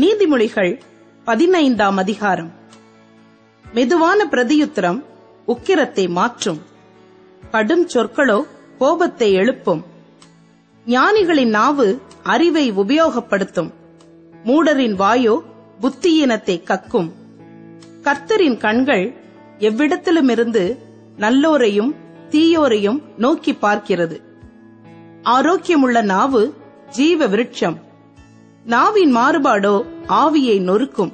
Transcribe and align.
நீதிமொழிகள் 0.00 0.80
பதினைந்தாம் 1.24 1.96
அதிகாரம். 1.96 2.50
மெதுவான 3.72 4.24
பிரதியுத்திரம் 4.24 5.04
உக்கிரத்தை 5.48 6.08
மாற்றும். 6.08 6.62
கடும் 7.50 7.86
சொற்களோ 7.86 8.42
கோபத்தை 8.78 9.32
எழுப்பும். 9.32 9.84
ஞானிகளின் 10.86 11.48
நாவு 11.48 12.00
அறிவை 12.22 12.72
உபயோகப்படுத்தும். 12.72 13.70
மூடரின் 14.44 14.94
வாயோ 14.94 15.40
புத்தியீனத்தை 15.80 16.62
கக்கும். 16.62 17.12
கர்த்தரின் 18.02 18.56
கண்கள் 18.56 19.14
எவ்விடத்திலுமிருந்து 19.58 20.76
நல்லோரையும் 21.18 21.94
தீயோரையும் 22.30 23.02
நோக்கி 23.16 23.52
பார்க்கிறது. 23.52 24.22
ஆரோக்கியமுள்ள 25.24 26.02
நாவு 26.02 26.54
ஜீவ 26.90 27.26
விருட்சம். 27.26 27.88
நாவின் 28.70 29.16
மாறுபாடோ 29.16 29.74
ஆவியை 30.08 30.56
நொறுக்கும். 30.60 31.12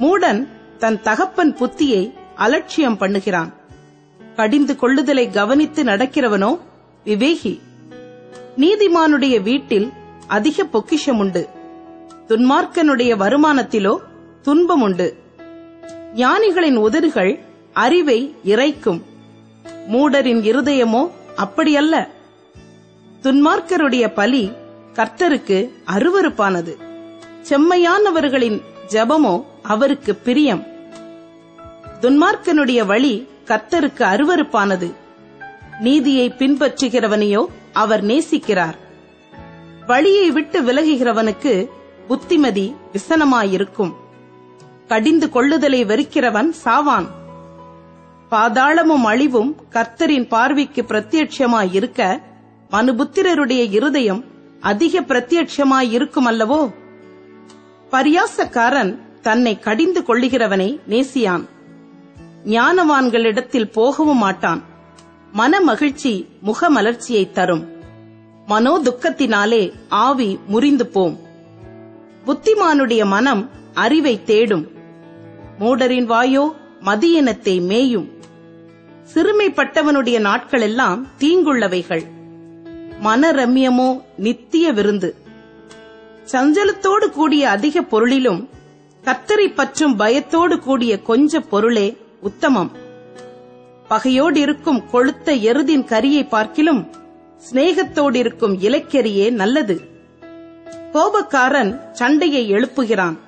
மூடன் 0.00 0.40
தன் 0.78 1.02
தகப்பன் 1.02 1.52
புத்தியை 1.56 2.12
அலட்சியம் 2.34 2.96
பண்ணுகிறான். 3.00 3.50
கடிந்து 4.36 4.74
கொள்ளுதலை 4.74 5.32
கவனித்து 5.32 5.84
நடக்கிறவனோ 5.84 6.50
விவேகி. 7.04 7.54
நீதிமானுடைய 8.56 9.42
வீட்டில் 9.42 9.92
அதிக 10.26 10.64
பொக்கிஷம் 10.64 11.18
உண்டு 11.18 11.48
துன்மார்க்கனுடைய 12.28 13.12
வருமானத்திலோ 13.22 13.94
துன்பம் 14.42 14.82
உண்டு 14.82 15.08
ஞானிகளின் 16.14 16.76
உதடுகள் 16.76 17.32
அறிவை 17.72 18.34
இறைக்கும். 18.44 19.00
மூடரின் 19.88 20.42
இருதயமோ 20.50 21.02
அப்படியல்ல. 21.36 21.94
துன்மார்க்கருடைய 23.22 24.04
பலி 24.14 24.44
கர்த்தருக்கு 24.94 25.70
அருவருப்பானது. 25.86 26.76
செம்மையானவர்களின் 27.42 28.62
ஜெபமோ 28.88 29.44
அவருக்கு 29.62 30.14
பிரியம். 30.14 30.66
துன்மார்க்கனுடைய 32.00 32.86
வழி 32.86 33.28
கர்த்தருக்கு 33.44 34.02
அருவருப்பானது. 34.02 34.94
நீதியை 35.80 36.34
பின்பற்றுகிறவனையோ 36.38 37.44
அவர் 37.72 38.04
நேசிக்கிறார். 38.04 38.74
வழியை 39.86 40.30
விட்டு 40.30 40.62
விலகுகிறவனுக்கு 40.62 41.68
புத்திமதி 42.08 42.74
விசனமாயிருக்கும். 42.92 43.92
கடிந்து 44.88 45.26
கொள்ளுதலை 45.26 45.84
வெறுக்கிறவன் 45.84 46.52
சாவான். 46.64 47.06
பாதாளமும் 48.30 49.04
அழிவும் 49.04 49.56
கர்த்தரின் 49.70 50.28
பார்வைக்கு 50.28 50.82
பிரத்யட்சமாயிருக்க 50.82 52.20
மனுபுத்திரருடைய 52.70 53.72
இருதயம் 53.72 54.32
அதிக 54.64 55.00
பிரத்யட்சமாயிருக்கும் 55.00 56.26
அல்லவோ 56.26 56.72
பரியாசக்காரன் 57.90 58.98
தன்னை 59.22 59.58
கடிந்து 59.58 60.00
கொள்ளுகிறவனை 60.00 60.80
நேசியான். 60.88 61.44
ஞானவான்களிடத்தில் 62.44 63.72
போகவும் 63.72 64.18
மாட்டான். 64.18 64.62
மன 65.32 65.60
மகிழ்ச்சி 65.60 66.28
முகமலர்ச்சியை 66.44 67.30
தரும். 67.30 67.64
மனோ 68.46 68.78
துக்கத்தினாலே 68.78 69.72
ஆவி 69.88 70.38
முறிந்து 70.46 70.86
போம். 70.86 71.18
புத்திமானுடைய 72.26 73.06
மனம் 73.06 73.50
அறிவை 73.74 74.22
தேடும். 74.22 74.66
மூடரின் 75.58 76.10
வாயோ 76.10 76.54
மதியினத்தை 76.84 77.60
மேயும். 77.60 78.08
சிறுமைப்பட்டவனுடைய 79.14 80.18
நாட்களெல்லாம் 80.20 81.06
தீங்குள்ளவைகள். 81.18 82.04
மனரம்யமோ 83.04 84.02
நித்திய 84.16 84.72
விருந்து. 84.72 85.14
சஞ்சலத்தோடு 86.32 87.10
கூடிய 87.10 87.50
அதிக 87.50 87.82
பொருளிலும் 87.82 88.48
கத்தரை 89.04 89.54
பற்றும் 89.54 89.96
பயத்தோடு 89.96 90.58
கூடிய 90.58 91.02
கொஞ்ச 91.02 91.40
பொருளே 91.40 91.96
உத்தமம். 92.20 92.70
பகையோடு 93.88 94.40
இருக்கும் 94.40 94.82
கொழுத்த 94.92 95.24
எருதின் 95.24 95.84
கரியை 95.84 96.28
பார்க்கிலும் 96.28 96.90
சிநேகத்தோடு 97.50 98.14
இருக்கும் 98.14 98.54
இலக்கரியே 98.60 99.30
நல்லது. 99.30 99.80
கோபக்காரன் 100.92 101.92
சண்டையை 101.92 102.52
எழுப்புகிறான். 102.52 103.18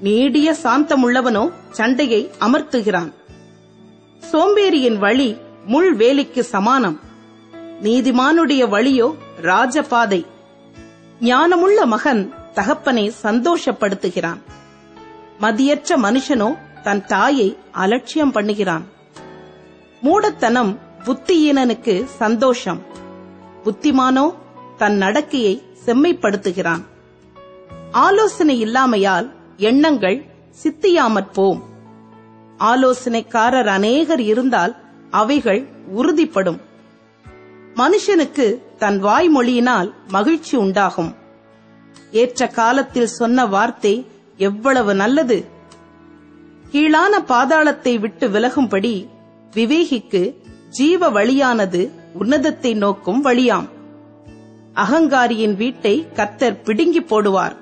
நீடிய 0.00 0.54
சாந்தமுள்ளவனோ 0.62 1.52
சண்டையை 1.70 2.30
அமர்த்துகிறான். 2.40 3.12
சோம்பேறியின் 4.32 4.96
வழி 4.96 5.36
முள் 5.66 5.96
வேலிக்கு 5.96 6.40
சமானம். 6.40 7.03
நீதிமானுடைய 7.84 8.62
வழியோ 8.68 9.14
ராஜபாதை. 9.42 10.26
ஞானமுள்ள 11.20 11.84
மகன் 11.84 12.32
தகப்பனை 12.54 13.12
சந்தோஷப்படுத்துகிறான். 13.22 14.40
மதியற்ற 15.38 15.96
மனுஷனோ 15.96 16.56
தன் 16.82 17.06
தாயை 17.06 17.56
அலட்சியம் 17.72 18.32
பண்ணுகிறான். 18.32 18.84
மூடத்தனம் 20.00 20.78
புத்தியீனனுக்கு 21.04 22.04
சந்தோஷம். 22.04 22.80
புத்திமானோ 23.64 24.34
தன் 24.76 24.98
நடக்கையை 25.02 25.62
செம்மைப்படுத்துகிறான். 25.86 26.82
ஆலோசனை 27.92 28.64
இல்லாமையால் 28.64 29.30
எண்ணங்கள் 29.56 30.24
சித்தியாமற் 30.62 31.32
போம் 31.32 31.62
ஆலோசனைக்காரர் 32.58 33.66
அநேகர் 33.66 34.20
இருந்தால் 34.20 34.76
அவைகள் 35.10 35.68
உறுதிப்படும். 35.96 36.72
மனுஷனுக்கு 37.76 38.60
தன் 38.78 39.04
வாய்மொழியினால் 39.04 39.92
மகிழ்ச்சி 40.08 40.56
உண்டாகும். 40.56 41.14
ஏற்ற 42.10 42.46
காலத்தில் 42.46 43.06
சொன்ன 43.06 43.46
வார்த்தை 43.46 44.06
எவ்வளவு 44.36 44.94
நல்லது. 44.94 45.44
கீழான 46.70 47.20
பாதாளத்தை 47.20 47.98
விட்டு 47.98 48.28
விலகும்படி 48.28 49.08
விவேகிக்கு 49.54 50.34
ஜீவ 50.68 51.08
வழியானது 51.08 51.92
உன்னதத்தை 52.20 52.74
நோக்கும் 52.74 53.24
வழியாம். 53.24 53.68
அகங்காரியின் 54.74 55.56
வீட்டை 55.56 56.06
கத்தர் 56.14 56.62
பிடுங்கி 56.62 57.00
போடுவார். 57.00 57.56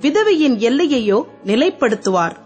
விதவையின் 0.00 0.56
எல்லையையோ 0.58 1.24
நிலைப்படுத்துவார். 1.44 2.36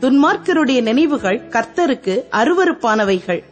துன்மார்க்கருடைய 0.00 0.82
நினைவுகள் 0.82 1.40
கர்த்தருக்கு 1.48 2.16
அருவருப்பானவைகள். 2.30 3.42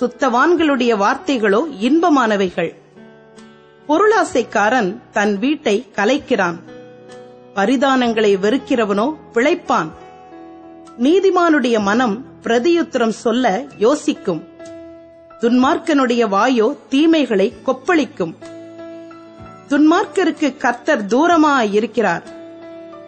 சுத்தவான்களுடைய 0.00 0.96
வார்த்தைகளோ 0.96 1.60
இன்பமானவைகள். 1.80 2.74
பொருளாசைக்காரன் 3.88 5.00
தன் 5.12 5.38
வீட்டை 5.38 5.86
கலைக்கிறான். 5.96 6.56
பரிதானங்களை 7.54 8.36
வெறுக்கிறவனோ 8.36 9.14
பிழைப்பான். 9.34 9.90
நீதிமானுடைய 11.02 11.80
மனம் 11.80 12.24
பிரதியுத்திரம் 12.42 13.08
சொல்ல 13.08 13.64
யோசிக்கும். 13.78 14.44
துன்மார்க்கனுடைய 15.40 16.28
வாயோ 16.28 16.76
தீமைகளை 16.90 17.52
கொப்பளிக்கும். 17.66 18.34
துன்மார்க்கருக்கு 19.68 20.56
கர்த்தர் 20.56 21.06
தூரமாயிருக்கிறார். 21.06 22.22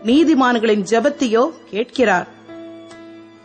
நீதிமான்களின் 0.05 0.85
ஜெபத்தையோ 0.91 1.51
கேட்கிறார். 1.71 2.29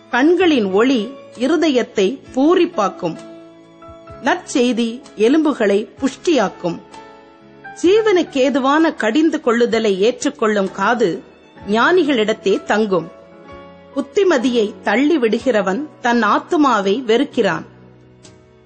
கண்களின் 0.10 0.72
ஒளி 0.72 1.10
இருதயத்தை 1.40 2.20
பூரிப்பாக்கும். 2.36 3.18
நற்செய்தி 4.24 5.02
எலும்புகளை 5.16 5.90
புஷ்டியாக்கும். 6.00 6.80
ஜீவனுக்கேதுவான 7.82 8.96
கடிந்து 8.96 9.42
கொள்ளுதலை 9.46 9.98
ஏற்றுக்கொள்ளும் 9.98 10.72
காது 10.72 11.24
ஞானிகளிடத்தே 11.70 12.64
தங்கும். 12.64 13.12
புத்திமதியை 13.96 14.74
தள்ளி 14.84 15.18
விடுகிறவன் 15.18 15.88
தன் 16.02 16.24
ஆத்துமாவை 16.24 17.04
வெறுக்கிறான். 17.04 17.66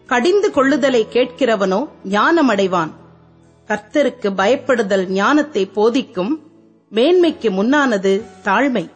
கடிந்து 0.05 0.49
கொள்ளுதலை 0.49 1.03
கேட்கிறவனோ 1.11 1.87
ஞானமடைவான். 2.09 2.91
கர்த்தருக்கு 3.67 4.29
பயப்படுதல் 4.37 5.05
ஞானத்தை 5.05 5.65
போதிக்கும். 5.65 6.39
மேன்மைக்கு 6.91 7.49
முன்னானது 7.51 8.23
தாழ்மை. 8.43 8.89